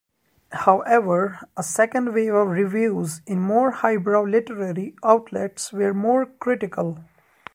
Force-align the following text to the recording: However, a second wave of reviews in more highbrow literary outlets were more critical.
However, 0.53 1.39
a 1.55 1.61
second 1.61 2.15
wave 2.15 2.33
of 2.33 2.47
reviews 2.47 3.21
in 3.27 3.39
more 3.39 3.69
highbrow 3.69 4.23
literary 4.23 4.95
outlets 5.03 5.71
were 5.71 5.93
more 5.93 6.25
critical. 6.25 7.03